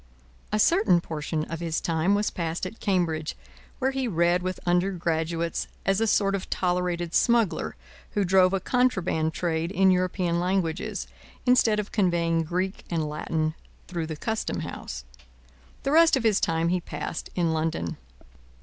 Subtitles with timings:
[0.51, 3.35] A certain portion of his time was passed at Cambridge,
[3.77, 7.75] where he read with undergraduates as a sort of tolerated smuggler
[8.13, 11.05] who drove a contraband trade in European languages,
[11.45, 13.53] instead of conveying Greek and Latin
[13.87, 15.05] through the Custom house.
[15.83, 17.97] The rest of his time he passed in London.